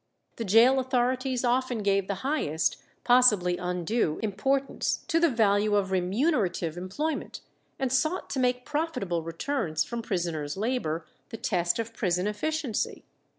[0.37, 6.75] The gaol authorities often gave the highest, possibly undue, importance to the value of remunerative
[6.75, 7.41] employment,
[7.77, 13.03] and sought to make profitable returns from prisoners' labour the test of prison efficiency.